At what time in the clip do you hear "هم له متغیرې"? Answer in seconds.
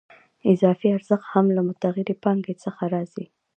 1.33-2.15